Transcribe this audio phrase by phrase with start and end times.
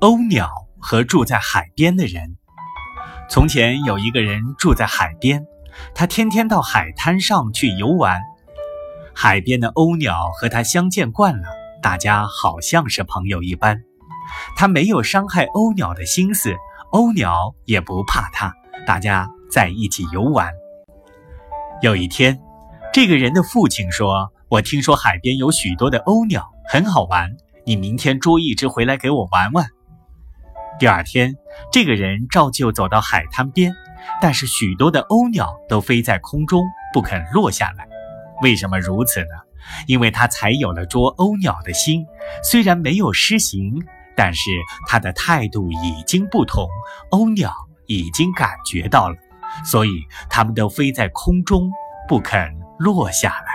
[0.00, 0.48] 鸥鸟
[0.78, 2.36] 和住在海边的人。
[3.28, 5.44] 从前有一个人住在海边，
[5.92, 8.20] 他天天到海滩上去游玩。
[9.12, 11.48] 海边的鸥鸟和他相见惯了，
[11.82, 13.82] 大家好像是朋友一般。
[14.56, 16.54] 他没有伤害鸥鸟的心思，
[16.92, 18.54] 鸥鸟也不怕他，
[18.86, 20.52] 大家在一起游玩。
[21.82, 22.38] 有一天，
[22.92, 27.36] 这个人的父亲说：“我听说海边有许多的鸥鸟，很好玩。
[27.66, 29.66] 你明天捉一只回来给我玩玩。”
[30.78, 31.34] 第二天，
[31.72, 33.74] 这个人照旧走到海滩边，
[34.20, 37.88] 但是许多的鸥鸟都飞在空中，不肯落下来。
[38.42, 39.26] 为什么如此呢？
[39.86, 42.06] 因为他才有了捉鸥鸟的心，
[42.44, 43.84] 虽然没有施行，
[44.16, 44.50] 但是
[44.86, 46.68] 他的态度已经不同，
[47.10, 47.52] 鸥鸟
[47.86, 49.16] 已经感觉到了。
[49.64, 49.90] 所以，
[50.30, 51.70] 他们都飞在空中，
[52.06, 53.47] 不肯落下来。